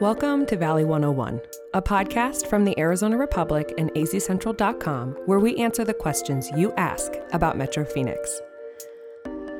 [0.00, 1.40] Welcome to Valley 101,
[1.74, 7.14] a podcast from the Arizona Republic and azcentral.com where we answer the questions you ask
[7.32, 8.40] about Metro Phoenix.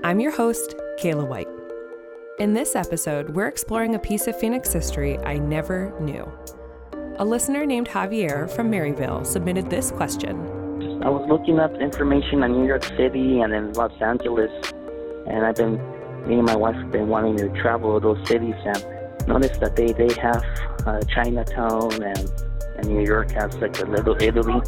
[0.04, 1.48] I'm your host, Kaila White.
[2.38, 6.30] In this episode, we're exploring a piece of Phoenix history I never knew.
[7.16, 10.36] A listener named Javier from Maryvale submitted this question.
[11.02, 14.52] I was looking up information on New York City and in Los Angeles,
[15.26, 15.78] and I've been,
[16.28, 18.97] me and my wife have been wanting to travel to those cities and
[19.28, 20.42] noticed that they, they have
[20.86, 22.32] uh, Chinatown and,
[22.76, 24.60] and New York has like a little Italy.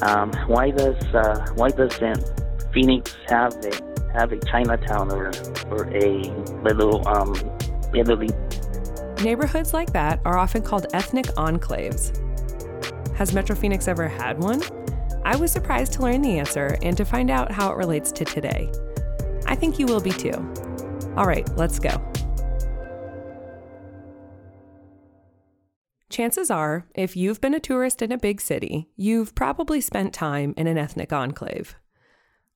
[0.00, 2.24] Um, why does uh, why doesn't
[2.72, 3.72] Phoenix have a
[4.14, 5.30] have a Chinatown or
[5.70, 6.30] or a
[6.62, 7.34] little um,
[7.94, 8.30] Italy?
[9.22, 12.18] Neighborhoods like that are often called ethnic enclaves.
[13.16, 14.62] Has Metro Phoenix ever had one?
[15.24, 18.24] I was surprised to learn the answer and to find out how it relates to
[18.24, 18.72] today.
[19.46, 20.34] I think you will be too.
[21.16, 22.11] All right, let's go.
[26.12, 30.52] Chances are, if you've been a tourist in a big city, you've probably spent time
[30.58, 31.74] in an ethnic enclave.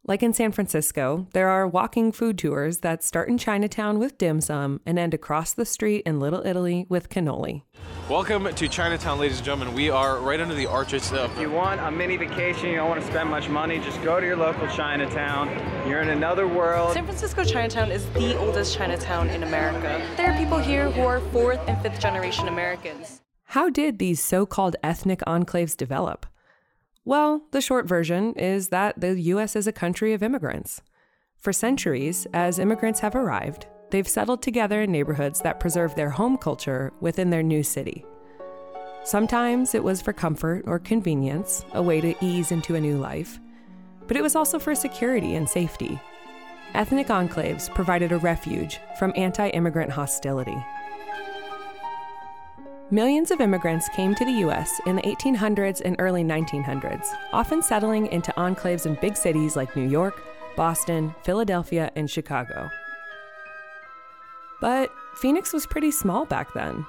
[0.06, 4.42] Like in San Francisco, there are walking food tours that start in Chinatown with dim
[4.42, 7.62] sum and end across the street in Little Italy with cannoli.
[8.10, 9.74] Welcome to Chinatown, ladies and gentlemen.
[9.74, 11.32] We are right under the arches of.
[11.32, 14.20] If you want a mini vacation, you don't want to spend much money, just go
[14.20, 15.48] to your local Chinatown.
[15.88, 16.92] You're in another world.
[16.92, 20.06] San Francisco Chinatown is the oldest Chinatown in America.
[20.18, 23.22] There are people here who are fourth and fifth generation Americans.
[23.50, 26.26] How did these so called ethnic enclaves develop?
[27.04, 29.54] Well, the short version is that the U.S.
[29.54, 30.82] is a country of immigrants.
[31.38, 36.36] For centuries, as immigrants have arrived, they've settled together in neighborhoods that preserve their home
[36.36, 38.04] culture within their new city.
[39.04, 43.38] Sometimes it was for comfort or convenience, a way to ease into a new life,
[44.08, 46.00] but it was also for security and safety.
[46.74, 50.56] Ethnic enclaves provided a refuge from anti immigrant hostility.
[52.92, 54.80] Millions of immigrants came to the U.S.
[54.86, 59.88] in the 1800s and early 1900s, often settling into enclaves in big cities like New
[59.88, 60.22] York,
[60.54, 62.70] Boston, Philadelphia, and Chicago.
[64.60, 66.86] But Phoenix was pretty small back then.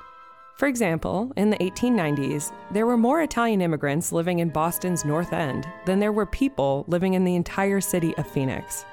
[0.57, 5.68] For example, in the 1890s, there were more Italian immigrants living in Boston's North End
[5.88, 8.86] than there were people living in the entire city of Phoenix.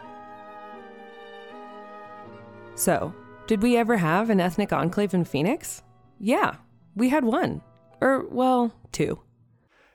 [2.76, 3.14] So,
[3.46, 5.82] did we ever have an ethnic enclave in Phoenix?
[6.18, 6.56] Yeah,
[6.94, 7.62] we had one.
[8.00, 9.20] Or, well, two.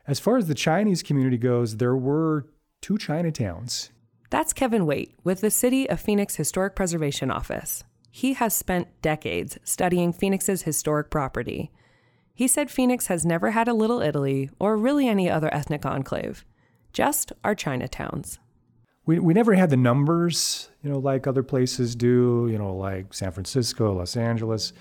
[0.07, 2.47] As far as the Chinese community goes, there were
[2.81, 3.89] two Chinatowns.
[4.29, 7.83] That's Kevin Weight with the City of Phoenix Historic Preservation Office.
[8.11, 11.71] He has spent decades studying Phoenix's historic property.
[12.33, 16.45] He said Phoenix has never had a Little Italy or really any other ethnic enclave,
[16.93, 18.39] just our Chinatowns.
[19.05, 23.13] We, we never had the numbers, you know, like other places do, you know, like
[23.13, 24.73] San Francisco, Los Angeles.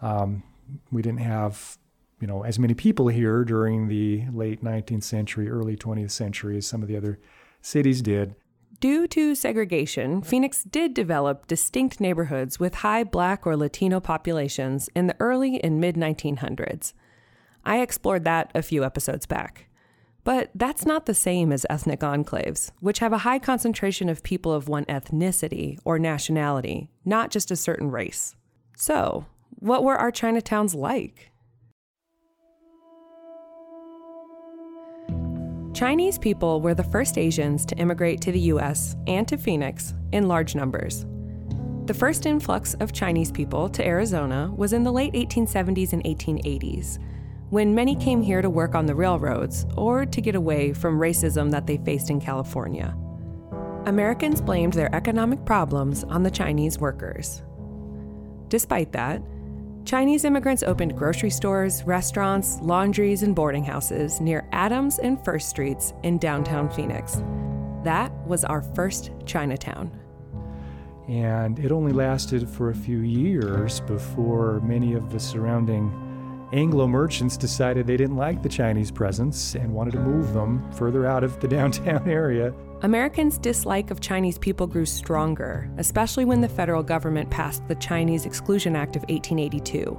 [0.00, 0.42] Um,
[0.90, 1.78] we didn't have
[2.20, 6.66] you know as many people here during the late 19th century early 20th century as
[6.66, 7.18] some of the other
[7.60, 8.34] cities did
[8.80, 15.06] Due to segregation, Phoenix did develop distinct neighborhoods with high black or Latino populations in
[15.06, 16.92] the early and mid 1900s.
[17.64, 19.68] I explored that a few episodes back.
[20.22, 24.52] But that's not the same as ethnic enclaves, which have a high concentration of people
[24.52, 28.34] of one ethnicity or nationality, not just a certain race.
[28.76, 29.26] So,
[29.58, 31.32] what were our Chinatowns like?
[35.74, 40.28] Chinese people were the first Asians to immigrate to the US and to Phoenix in
[40.28, 41.04] large numbers.
[41.86, 46.98] The first influx of Chinese people to Arizona was in the late 1870s and 1880s,
[47.50, 51.50] when many came here to work on the railroads or to get away from racism
[51.50, 52.96] that they faced in California.
[53.86, 57.42] Americans blamed their economic problems on the Chinese workers.
[58.48, 59.20] Despite that,
[59.84, 65.92] Chinese immigrants opened grocery stores, restaurants, laundries, and boarding houses near Adams and First Streets
[66.02, 67.22] in downtown Phoenix.
[67.82, 69.92] That was our first Chinatown.
[71.06, 75.90] And it only lasted for a few years before many of the surrounding
[76.54, 81.04] Anglo merchants decided they didn't like the Chinese presence and wanted to move them further
[81.04, 82.54] out of the downtown area.
[82.82, 88.24] Americans' dislike of Chinese people grew stronger, especially when the federal government passed the Chinese
[88.24, 89.98] Exclusion Act of 1882.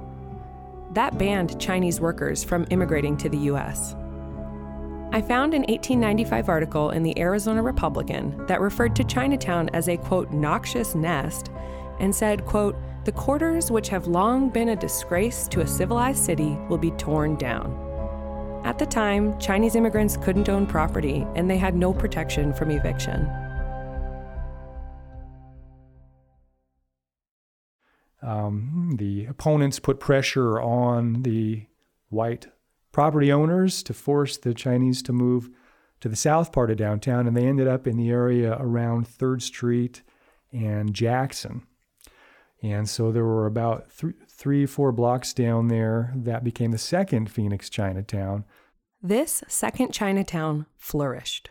[0.94, 3.94] That banned Chinese workers from immigrating to the U.S.
[5.12, 9.98] I found an 1895 article in the Arizona Republican that referred to Chinatown as a
[9.98, 11.50] quote noxious nest
[12.00, 12.76] and said, quote,
[13.06, 17.36] the quarters which have long been a disgrace to a civilized city will be torn
[17.36, 17.72] down.
[18.64, 23.30] At the time, Chinese immigrants couldn't own property and they had no protection from eviction.
[28.22, 31.66] Um, the opponents put pressure on the
[32.08, 32.48] white
[32.90, 35.48] property owners to force the Chinese to move
[36.00, 39.42] to the south part of downtown, and they ended up in the area around 3rd
[39.42, 40.02] Street
[40.52, 41.62] and Jackson.
[42.62, 47.30] And so there were about th- three, four blocks down there that became the second
[47.30, 48.44] Phoenix Chinatown.
[49.02, 51.50] This second Chinatown flourished.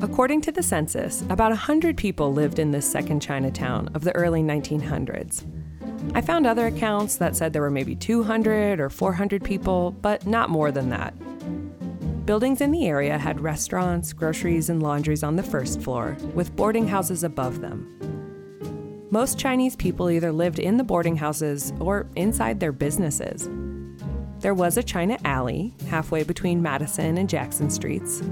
[0.00, 4.42] According to the census, about 100 people lived in this second Chinatown of the early
[4.42, 5.44] 1900s.
[6.14, 10.50] I found other accounts that said there were maybe 200 or 400 people, but not
[10.50, 11.14] more than that.
[12.26, 16.88] Buildings in the area had restaurants, groceries, and laundries on the first floor, with boarding
[16.88, 18.13] houses above them.
[19.14, 23.48] Most Chinese people either lived in the boarding houses or inside their businesses.
[24.40, 28.24] There was a China Alley halfway between Madison and Jackson Streets.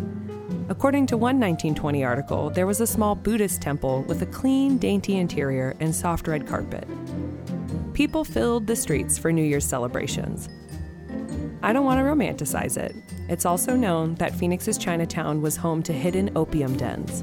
[0.68, 5.18] According to one 1920 article, there was a small Buddhist temple with a clean, dainty
[5.18, 6.88] interior and soft red carpet.
[7.94, 10.48] People filled the streets for New Year's celebrations.
[11.62, 12.96] I don't want to romanticize it.
[13.28, 17.22] It's also known that Phoenix's Chinatown was home to hidden opium dens.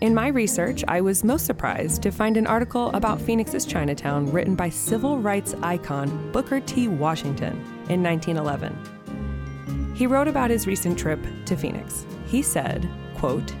[0.00, 4.54] In my research, I was most surprised to find an article about Phoenix's Chinatown written
[4.54, 6.88] by civil rights icon Booker T.
[6.88, 7.52] Washington
[7.90, 9.94] in 1911.
[9.94, 12.06] He wrote about his recent trip to Phoenix.
[12.24, 12.88] He said,
[13.18, 13.54] quote,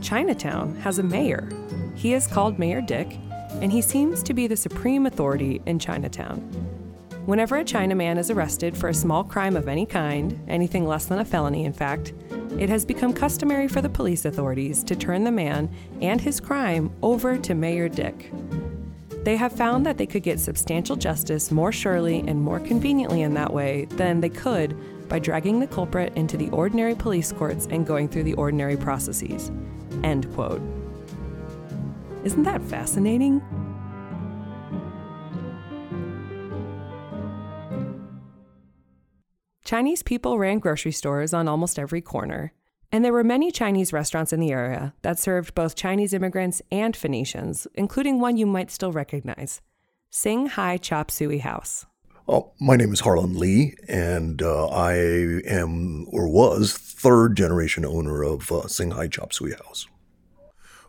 [0.00, 1.46] Chinatown has a mayor.
[1.94, 3.18] He is called Mayor Dick,
[3.60, 6.40] and he seems to be the supreme authority in Chinatown.
[7.26, 11.18] Whenever a Chinaman is arrested for a small crime of any kind, anything less than
[11.18, 12.14] a felony, in fact,
[12.58, 15.68] it has become customary for the police authorities to turn the man
[16.00, 18.30] and his crime over to Mayor Dick.
[19.24, 23.34] They have found that they could get substantial justice more surely and more conveniently in
[23.34, 24.76] that way than they could
[25.08, 29.50] by dragging the culprit into the ordinary police courts and going through the ordinary processes.
[30.02, 30.62] End quote.
[32.24, 33.42] Isn't that fascinating?
[39.74, 42.52] Chinese people ran grocery stores on almost every corner,
[42.92, 46.96] and there were many Chinese restaurants in the area that served both Chinese immigrants and
[46.96, 49.60] Phoenicians, including one you might still recognize
[50.10, 51.86] Sing High Chop Suey House.
[52.28, 54.94] Oh, my name is Harlan Lee, and uh, I
[55.44, 59.88] am or was third generation owner of uh, Sing High Chop Suey House.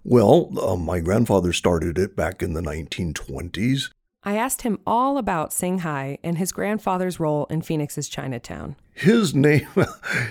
[0.04, 3.90] Well, uh, my grandfather started it back in the 1920s.
[4.26, 8.76] I asked him all about Sing High and his grandfather's role in Phoenix's Chinatown.
[8.94, 9.68] His name,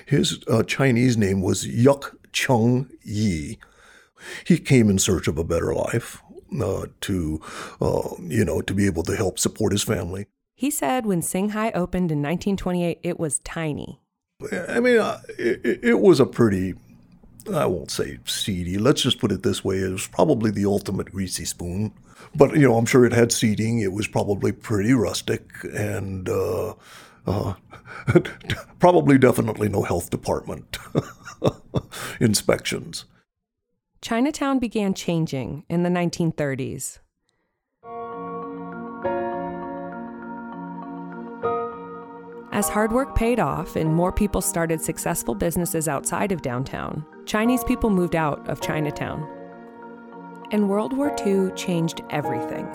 [0.06, 3.58] his uh, Chinese name was Yuk Chung Yi.
[4.44, 6.20] He came in search of a better life,
[6.60, 7.40] uh, to,
[7.80, 10.26] uh, you know, to be able to help support his family.
[10.56, 14.00] He said when Sing High opened in 1928, it was tiny.
[14.68, 16.74] I mean, uh, it, it was a pretty,
[17.52, 21.12] I won't say seedy, let's just put it this way, it was probably the ultimate
[21.12, 21.92] greasy spoon.
[22.34, 23.80] But, you know, I'm sure it had seating.
[23.80, 26.74] It was probably pretty rustic and uh,
[27.26, 27.54] uh,
[28.78, 30.78] probably definitely no health department
[32.20, 33.04] inspections.
[34.00, 36.98] Chinatown began changing in the 1930s.
[42.54, 47.64] As hard work paid off and more people started successful businesses outside of downtown, Chinese
[47.64, 49.28] people moved out of Chinatown.
[50.52, 52.68] And World War II changed everything.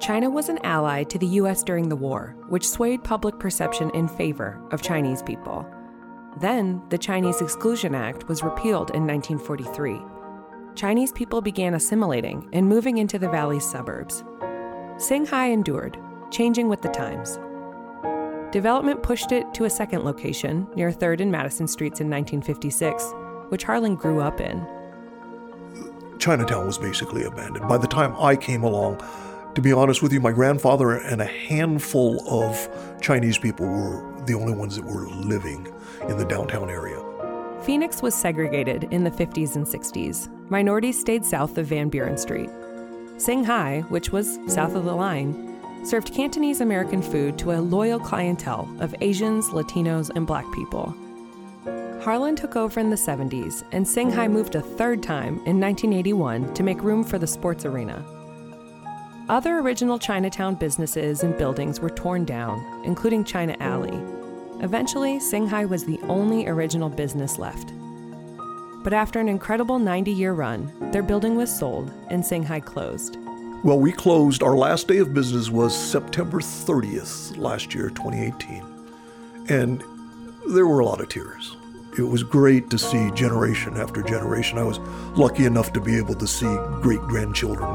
[0.00, 4.08] China was an ally to the US during the war, which swayed public perception in
[4.08, 5.64] favor of Chinese people.
[6.40, 10.02] Then, the Chinese Exclusion Act was repealed in 1943.
[10.74, 14.24] Chinese people began assimilating and moving into the valley's suburbs.
[14.96, 15.98] Sing High endured,
[16.32, 17.38] changing with the times.
[18.54, 23.12] Development pushed it to a second location near 3rd and Madison Streets in 1956,
[23.48, 24.64] which Harlan grew up in.
[26.20, 27.66] Chinatown was basically abandoned.
[27.66, 29.02] By the time I came along,
[29.56, 34.34] to be honest with you, my grandfather and a handful of Chinese people were the
[34.34, 35.66] only ones that were living
[36.08, 37.02] in the downtown area.
[37.64, 40.28] Phoenix was segregated in the 50s and 60s.
[40.48, 42.50] Minorities stayed south of Van Buren Street.
[43.16, 45.53] Sing High, which was south of the line,
[45.84, 50.94] served Cantonese American food to a loyal clientele of Asians, Latinos, and Black people.
[52.02, 56.52] Harlan took over in the 70s, and Sing High moved a third time in 1981
[56.54, 58.04] to make room for the sports arena.
[59.30, 63.98] Other original Chinatown businesses and buildings were torn down, including China Alley.
[64.60, 67.72] Eventually, Sing High was the only original business left.
[68.82, 73.16] But after an incredible 90 year run, their building was sold and Sing High closed.
[73.64, 78.62] Well, we closed, our last day of business was September 30th last year, 2018.
[79.48, 79.82] And
[80.50, 81.56] there were a lot of tears.
[81.96, 84.58] it was great to see generation after generation.
[84.58, 84.80] I was
[85.16, 87.70] lucky enough to be able to see great grandchildren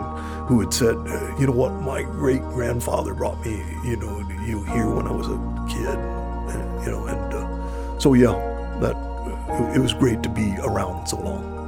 [0.45, 0.95] who had said,
[1.39, 5.25] you know what, my great grandfather brought me, you know, you here when I was
[5.25, 5.97] a kid,
[6.53, 8.33] and, you know, and uh, so yeah,
[8.79, 8.95] that
[9.75, 11.58] it was great to be around so long.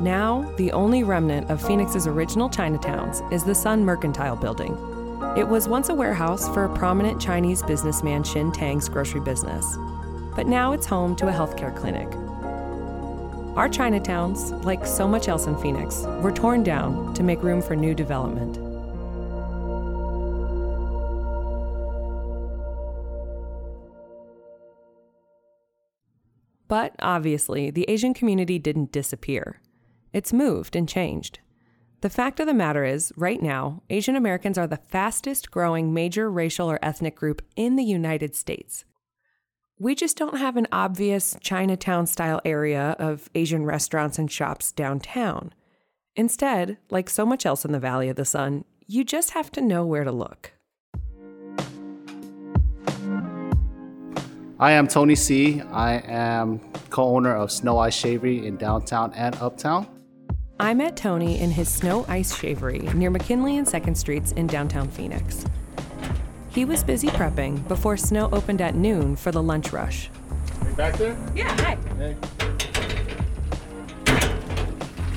[0.00, 4.76] Now, the only remnant of Phoenix's original Chinatowns is the Sun Mercantile Building.
[5.36, 9.76] It was once a warehouse for a prominent Chinese businessman Shin Tang's grocery business,
[10.34, 12.08] but now it's home to a healthcare clinic.
[13.56, 17.76] Our Chinatowns, like so much else in Phoenix, were torn down to make room for
[17.76, 18.58] new development.
[26.66, 29.60] But obviously, the Asian community didn't disappear.
[30.14, 31.40] It's moved and changed.
[32.00, 36.30] The fact of the matter is, right now, Asian Americans are the fastest growing major
[36.30, 38.84] racial or ethnic group in the United States.
[39.76, 45.52] We just don't have an obvious Chinatown style area of Asian restaurants and shops downtown.
[46.14, 49.60] Instead, like so much else in the Valley of the Sun, you just have to
[49.60, 50.52] know where to look.
[54.60, 55.60] I am Tony C.
[55.72, 59.88] I am co owner of Snow Ice Shavery in downtown and uptown.
[60.60, 64.88] I met Tony in his Snow Ice Shavery near McKinley and 2nd Streets in downtown
[64.88, 65.44] Phoenix.
[66.50, 70.10] He was busy prepping before Snow opened at noon for the lunch rush.
[70.62, 71.16] Are you back there?
[71.34, 71.76] Yeah, hi.
[71.98, 72.16] Hey.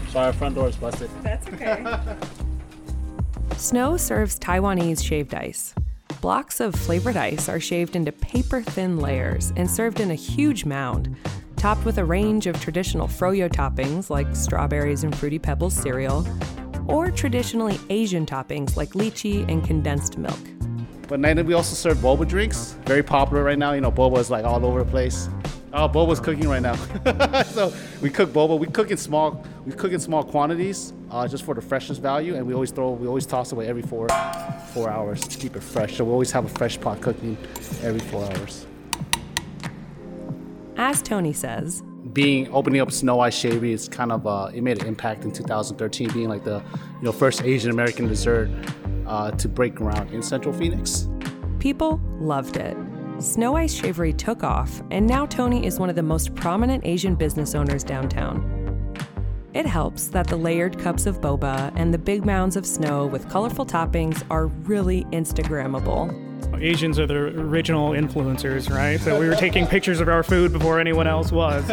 [0.09, 1.11] Sorry, our front door is busted.
[1.21, 1.85] That's okay.
[3.57, 5.75] Snow serves Taiwanese shaved ice.
[6.19, 10.65] Blocks of flavored ice are shaved into paper thin layers and served in a huge
[10.65, 11.15] mound,
[11.57, 16.25] topped with a range of traditional froyo toppings like strawberries and fruity pebbles cereal,
[16.87, 20.39] or traditionally Asian toppings like lychee and condensed milk.
[21.07, 22.75] But then we also serve boba drinks.
[22.85, 23.71] Very popular right now.
[23.71, 25.29] You know, boba is like all over the place.
[25.73, 26.75] Oh, boba's cooking right now.
[27.43, 28.57] so we cook boba.
[28.57, 29.43] We cook in small.
[29.65, 32.35] We cook in small quantities, uh, just for the freshness value.
[32.35, 32.91] And we always throw.
[32.91, 34.07] We always toss away every four,
[34.73, 35.97] four hours to keep it fresh.
[35.97, 37.37] So we always have a fresh pot cooking
[37.83, 38.65] every four hours.
[40.87, 44.81] As Tony says, being opening up Snow Ice Shavery is kind of uh, it made
[44.81, 48.49] an impact in 2013, being like the you know first Asian American dessert
[49.05, 51.09] uh, to break ground in Central Phoenix.
[51.59, 52.77] People loved it.
[53.19, 57.15] Snow Ice Shavery took off, and now Tony is one of the most prominent Asian
[57.15, 58.95] business owners downtown.
[59.53, 63.27] It helps that the layered cups of boba and the big mounds of snow with
[63.27, 66.26] colorful toppings are really Instagrammable.
[66.59, 68.99] Asians are the original influencers, right?
[68.99, 71.65] So we were taking pictures of our food before anyone else was.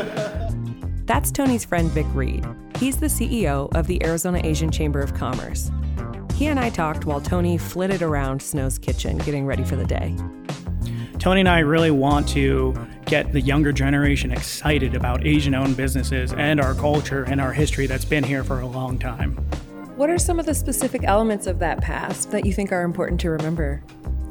[1.07, 2.47] That's Tony's friend Vic Reed.
[2.79, 5.71] He's the CEO of the Arizona Asian Chamber of Commerce.
[6.35, 10.17] He and I talked while Tony flitted around Snow's kitchen getting ready for the day.
[11.19, 12.75] Tony and I really want to
[13.07, 17.87] get the younger generation excited about Asian owned businesses and our culture and our history
[17.87, 19.37] that's been here for a long time.
[19.97, 23.21] What are some of the specific elements of that past that you think are important
[23.21, 23.83] to remember?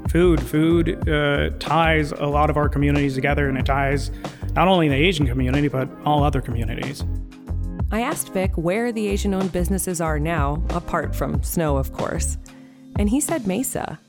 [0.10, 0.42] Food.
[0.42, 4.12] Food uh, ties a lot of our communities together and it ties
[4.54, 7.04] not only the Asian community, but all other communities.
[7.92, 12.38] I asked Vic where the Asian owned businesses are now, apart from Snow, of course,
[12.98, 14.00] and he said Mesa.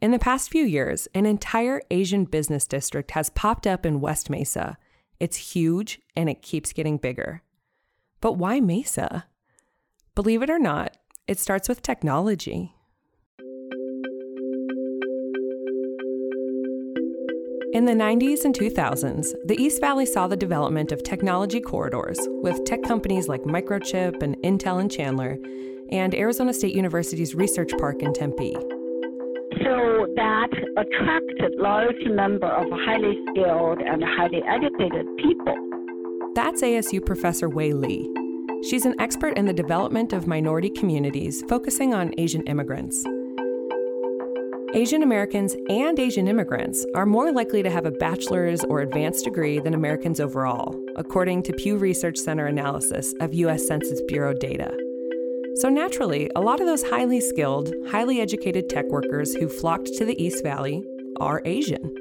[0.00, 4.28] In the past few years, an entire Asian business district has popped up in West
[4.28, 4.76] Mesa.
[5.18, 7.42] It's huge and it keeps getting bigger.
[8.20, 9.26] But why Mesa?
[10.14, 12.73] Believe it or not, it starts with technology.
[17.74, 22.64] In the 90s and 2000s, the East Valley saw the development of technology corridors with
[22.64, 25.38] tech companies like Microchip and Intel in Chandler,
[25.90, 28.54] and Arizona State University's Research Park in Tempe.
[29.64, 35.56] So that attracted large number of highly skilled and highly educated people.
[36.36, 38.08] That's ASU professor Wei Li.
[38.70, 43.04] She's an expert in the development of minority communities, focusing on Asian immigrants.
[44.74, 49.60] Asian Americans and Asian immigrants are more likely to have a bachelor's or advanced degree
[49.60, 53.68] than Americans overall, according to Pew Research Center analysis of U.S.
[53.68, 54.76] Census Bureau data.
[55.58, 60.04] So, naturally, a lot of those highly skilled, highly educated tech workers who flocked to
[60.04, 60.82] the East Valley
[61.20, 61.94] are Asian.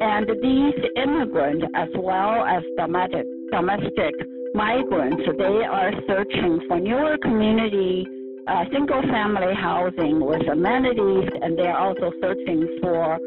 [0.00, 4.14] And these immigrants, as well as domestic, domestic
[4.54, 8.04] migrants, they are searching for newer community
[8.48, 13.18] uh, single family housing with amenities, and they're also searching for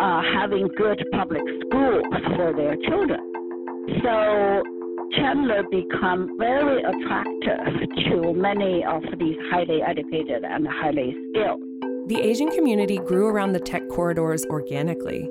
[0.00, 2.04] uh, having good public schools
[2.36, 3.20] for their children.
[4.02, 4.62] So
[5.16, 11.60] Chandler become very attractive to many of these highly educated and highly skilled.
[12.08, 15.28] The Asian community grew around the tech corridors organically.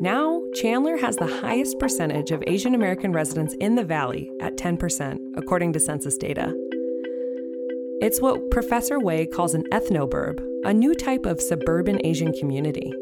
[0.00, 5.18] Now, Chandler has the highest percentage of Asian American residents in the valley at 10%,
[5.36, 6.54] according to census data.
[8.00, 12.92] It's what Professor Wei calls an ethnoburb, a new type of suburban Asian community.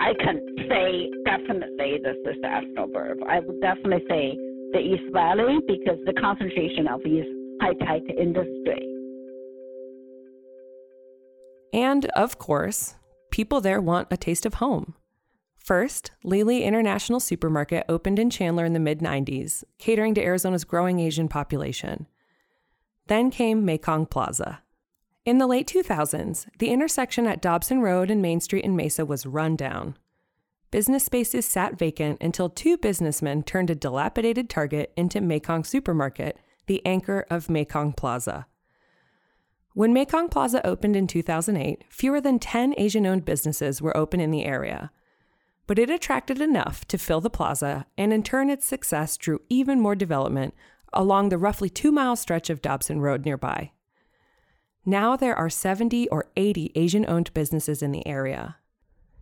[0.00, 3.16] I can say definitely this is the ethnoburb.
[3.28, 4.34] I would definitely say
[4.72, 7.28] the East Valley because the concentration of East
[7.60, 8.88] high-tech industry.
[11.74, 12.94] And of course,
[13.30, 14.94] people there want a taste of home.
[15.58, 20.64] First, Lee Lee International Supermarket opened in Chandler in the mid 90s, catering to Arizona's
[20.64, 22.06] growing Asian population.
[23.06, 24.62] Then came Mekong Plaza.
[25.24, 29.26] In the late 2000s, the intersection at Dobson Road and Main Street in Mesa was
[29.26, 29.96] run down.
[30.70, 36.84] Business spaces sat vacant until two businessmen turned a dilapidated Target into Mekong Supermarket, the
[36.84, 38.46] anchor of Mekong Plaza.
[39.74, 44.30] When Mekong Plaza opened in 2008, fewer than 10 Asian owned businesses were open in
[44.30, 44.90] the area
[45.66, 49.80] but it attracted enough to fill the plaza, and in turn, its success drew even
[49.80, 50.54] more development
[50.92, 53.72] along the roughly two mile stretch of Dobson Road nearby.
[54.84, 58.56] Now there are 70 or 80 Asian owned businesses in the area.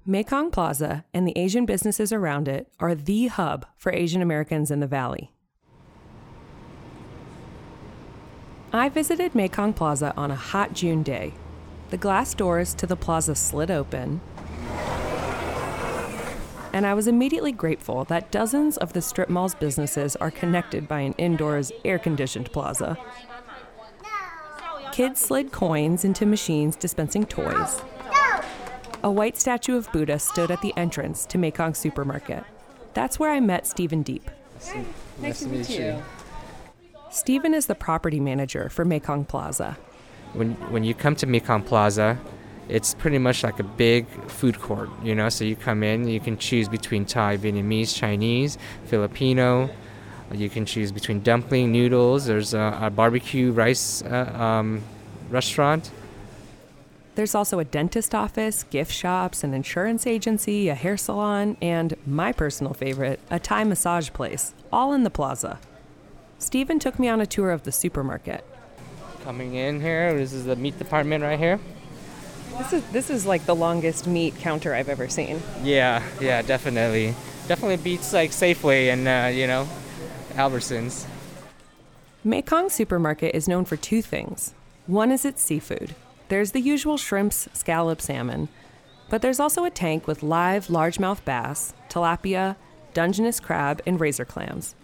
[0.07, 4.81] Mekong Plaza and the Asian businesses around it are the hub for Asian Americans in
[4.81, 5.33] the valley.
[8.71, 11.33] I visited Mekong Plaza on a hot June day.
[11.91, 14.21] The glass doors to the plaza slid open,
[16.75, 21.01] and I was immediately grateful that dozens of the strip mall's businesses are connected by
[21.01, 22.99] an indoors, air conditioned plaza.
[24.91, 27.81] Kids slid coins into machines dispensing toys.
[29.05, 32.43] A white statue of Buddha stood at the entrance to Mekong Supermarket.
[32.93, 34.29] That's where I met Stephen Deep.
[34.55, 34.75] Nice,
[35.21, 36.03] nice to meet you.
[37.09, 39.79] Stephen is the property manager for Mekong Plaza.
[40.33, 42.19] When, when you come to Mekong Plaza,
[42.69, 45.29] it's pretty much like a big food court, you know.
[45.29, 49.71] So you come in, you can choose between Thai, Vietnamese, Chinese, Filipino.
[50.33, 52.27] You can choose between dumpling, noodles.
[52.27, 54.83] There's a, a barbecue rice uh, um,
[55.31, 55.91] restaurant.
[57.15, 62.33] There's also a dentist office, gift shops, an insurance agency, a hair salon, and my
[62.33, 65.61] personal favorite, a Thai massage place, all in the plaza.
[66.39, 68.45] Stephen took me on a tour of the supermarket.
[69.23, 71.61] Coming in here, this is the meat department right here.
[72.59, 75.43] This is this is like the longest meat counter I've ever seen.
[75.63, 77.15] Yeah, yeah, definitely.
[77.49, 79.69] Definitely beats like Safeway and uh, you know,
[80.35, 81.07] Albertsons.
[82.23, 84.55] Mekong Supermarket is known for two things.
[84.87, 85.95] One is its seafood.
[86.29, 88.49] There's the usual shrimps, scallop, salmon,
[89.11, 92.57] but there's also a tank with live largemouth bass, tilapia,
[92.95, 94.77] Dungeness crab, and razor clams.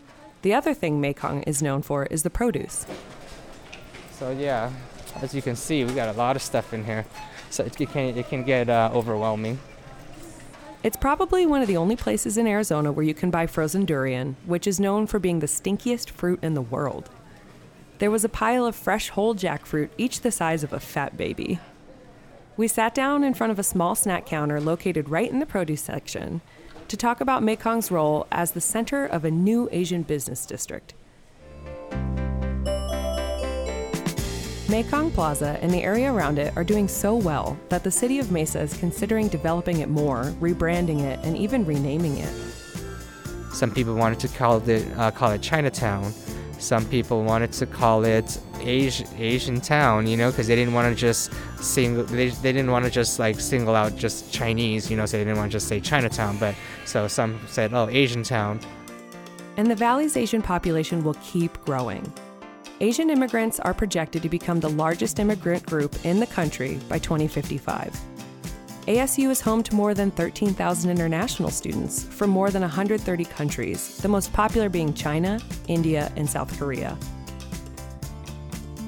[0.42, 2.85] The other thing Mekong is known for is the produce.
[4.11, 4.72] So yeah,
[5.22, 7.06] as you can see, we got a lot of stuff in here
[7.50, 9.58] so it can it can get uh, overwhelming.
[10.82, 14.36] It's probably one of the only places in Arizona where you can buy frozen durian,
[14.46, 17.10] which is known for being the stinkiest fruit in the world.
[17.98, 21.58] There was a pile of fresh whole jackfruit, each the size of a fat baby.
[22.56, 25.82] We sat down in front of a small snack counter located right in the produce
[25.82, 26.40] section
[26.88, 30.94] to talk about Mekong's role as the center of a new Asian business district.
[34.70, 38.30] Mekong Plaza and the area around it are doing so well that the city of
[38.30, 42.33] Mesa is considering developing it more, rebranding it, and even renaming it.
[43.52, 46.12] Some people wanted to call it uh, call it Chinatown.
[46.61, 50.88] Some people wanted to call it Asian Asian town, you know, because they didn't want
[50.88, 52.04] to just single.
[52.04, 55.24] They, they didn't want to just like single out just Chinese, you know, so they
[55.24, 56.38] didn't want to just say Chinatown.
[56.38, 56.54] But
[56.85, 58.61] so some said, oh, Asian town.
[59.56, 62.12] And the valley's Asian population will keep growing.
[62.82, 67.94] Asian immigrants are projected to become the largest immigrant group in the country by 2055.
[68.86, 74.08] ASU is home to more than 13,000 international students from more than 130 countries, the
[74.08, 75.38] most popular being China,
[75.68, 76.96] India, and South Korea.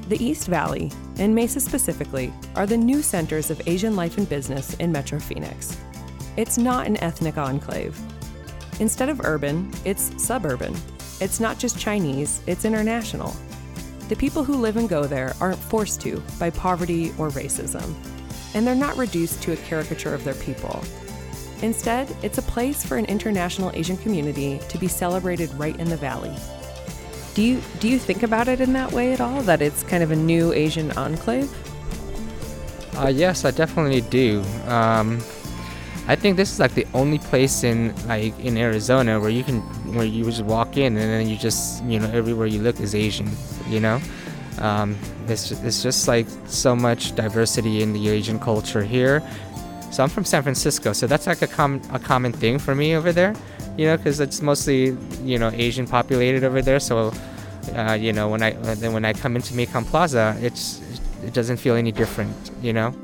[0.08, 4.72] The East Valley, and Mesa specifically, are the new centers of Asian life and business
[4.74, 5.76] in Metro Phoenix.
[6.38, 8.00] It's not an ethnic enclave.
[8.80, 10.74] Instead of urban, it's suburban.
[11.20, 13.36] It's not just Chinese, it's international.
[14.08, 17.94] The people who live and go there aren't forced to by poverty or racism,
[18.54, 20.82] and they're not reduced to a caricature of their people.
[21.62, 25.96] Instead, it's a place for an international Asian community to be celebrated right in the
[25.96, 26.34] valley.
[27.34, 29.42] Do you do you think about it in that way at all?
[29.42, 31.50] That it's kind of a new Asian enclave?
[32.96, 34.42] Uh, yes, I definitely do.
[34.66, 35.18] Um,
[36.08, 39.60] I think this is like the only place in like in Arizona where you can
[39.94, 42.94] where you just walk in and then you just you know everywhere you look is
[42.94, 43.30] Asian.
[43.72, 44.00] You know,
[44.58, 44.96] um,
[45.28, 49.22] it's it's just like so much diversity in the Asian culture here.
[49.90, 52.96] So I'm from San Francisco, so that's like a common a common thing for me
[52.96, 53.34] over there,
[53.76, 56.80] you know, because it's mostly you know Asian populated over there.
[56.80, 57.12] So
[57.74, 60.80] uh, you know when I then when I come into Mekong Plaza, it's
[61.24, 62.94] it doesn't feel any different, you know.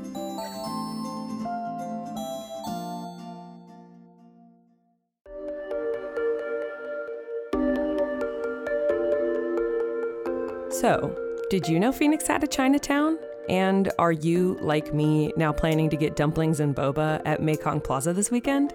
[10.89, 11.13] So,
[11.51, 13.19] did you know Phoenix had a Chinatown?
[13.47, 18.11] And are you, like me, now planning to get dumplings and boba at Mekong Plaza
[18.11, 18.73] this weekend?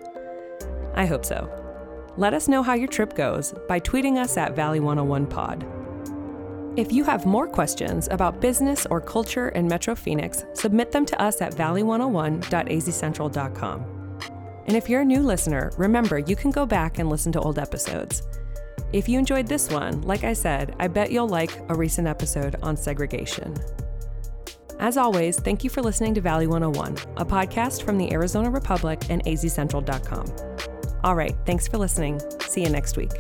[0.95, 1.51] I hope so.
[2.17, 6.79] Let us know how your trip goes by tweeting us at Valley101pod.
[6.79, 11.21] If you have more questions about business or culture in Metro Phoenix, submit them to
[11.21, 13.85] us at valley101.azcentral.com.
[14.69, 17.59] And if you're a new listener, remember you can go back and listen to old
[17.59, 18.23] episodes.
[18.95, 22.55] If you enjoyed this one, like I said, I bet you'll like a recent episode
[22.63, 23.53] on segregation.
[24.79, 29.03] As always, thank you for listening to Valley 101, a podcast from the Arizona Republic
[29.11, 30.27] and azcentral.com.
[31.03, 32.21] All right, thanks for listening.
[32.47, 33.11] See you next week.